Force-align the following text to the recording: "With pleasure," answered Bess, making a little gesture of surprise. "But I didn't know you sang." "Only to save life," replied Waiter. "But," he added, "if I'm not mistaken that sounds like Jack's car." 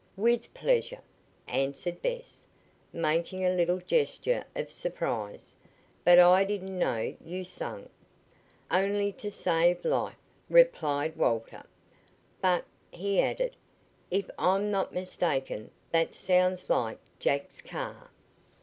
"With 0.17 0.51
pleasure," 0.55 1.03
answered 1.47 2.01
Bess, 2.01 2.43
making 2.91 3.45
a 3.45 3.51
little 3.53 3.79
gesture 3.79 4.43
of 4.55 4.71
surprise. 4.71 5.53
"But 6.03 6.17
I 6.17 6.43
didn't 6.43 6.79
know 6.79 7.15
you 7.23 7.43
sang." 7.43 7.87
"Only 8.71 9.11
to 9.11 9.29
save 9.29 9.85
life," 9.85 10.17
replied 10.49 11.15
Waiter. 11.15 11.67
"But," 12.41 12.65
he 12.89 13.21
added, 13.21 13.55
"if 14.09 14.27
I'm 14.39 14.71
not 14.71 14.91
mistaken 14.91 15.69
that 15.91 16.15
sounds 16.15 16.67
like 16.67 16.97
Jack's 17.19 17.61
car." 17.61 18.09